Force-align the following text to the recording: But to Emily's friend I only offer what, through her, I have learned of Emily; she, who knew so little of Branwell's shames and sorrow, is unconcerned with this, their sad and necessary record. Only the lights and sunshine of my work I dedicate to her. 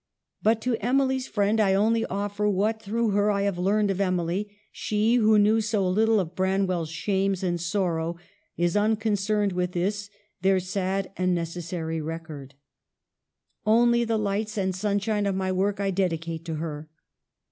But 0.41 0.61
to 0.61 0.75
Emily's 0.83 1.27
friend 1.27 1.59
I 1.59 1.75
only 1.75 2.07
offer 2.07 2.49
what, 2.49 2.81
through 2.81 3.11
her, 3.11 3.29
I 3.29 3.43
have 3.43 3.59
learned 3.59 3.91
of 3.91 4.01
Emily; 4.01 4.49
she, 4.71 5.13
who 5.13 5.37
knew 5.37 5.61
so 5.61 5.87
little 5.87 6.19
of 6.19 6.33
Branwell's 6.33 6.89
shames 6.89 7.43
and 7.43 7.61
sorrow, 7.61 8.17
is 8.57 8.75
unconcerned 8.75 9.51
with 9.51 9.73
this, 9.73 10.09
their 10.41 10.59
sad 10.59 11.11
and 11.17 11.35
necessary 11.35 12.01
record. 12.01 12.55
Only 13.63 14.03
the 14.03 14.17
lights 14.17 14.57
and 14.57 14.75
sunshine 14.75 15.27
of 15.27 15.35
my 15.35 15.51
work 15.51 15.79
I 15.79 15.91
dedicate 15.91 16.45
to 16.45 16.55
her. 16.55 16.89